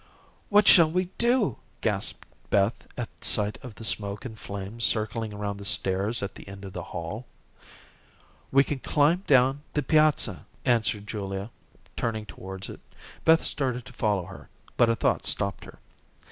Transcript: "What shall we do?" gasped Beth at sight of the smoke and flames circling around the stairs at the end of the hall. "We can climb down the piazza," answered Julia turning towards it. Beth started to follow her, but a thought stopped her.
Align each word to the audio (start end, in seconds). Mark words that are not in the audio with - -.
"What 0.49 0.67
shall 0.67 0.89
we 0.89 1.11
do?" 1.19 1.57
gasped 1.81 2.27
Beth 2.49 2.87
at 2.97 3.07
sight 3.23 3.59
of 3.61 3.75
the 3.75 3.83
smoke 3.83 4.25
and 4.25 4.35
flames 4.35 4.83
circling 4.83 5.31
around 5.31 5.57
the 5.57 5.63
stairs 5.63 6.23
at 6.23 6.33
the 6.33 6.47
end 6.47 6.65
of 6.65 6.73
the 6.73 6.81
hall. 6.85 7.27
"We 8.51 8.63
can 8.63 8.79
climb 8.79 9.19
down 9.27 9.59
the 9.75 9.83
piazza," 9.83 10.47
answered 10.65 11.05
Julia 11.05 11.51
turning 11.95 12.25
towards 12.25 12.67
it. 12.67 12.79
Beth 13.25 13.43
started 13.43 13.85
to 13.85 13.93
follow 13.93 14.25
her, 14.25 14.49
but 14.75 14.89
a 14.89 14.95
thought 14.95 15.27
stopped 15.27 15.65
her. 15.65 15.77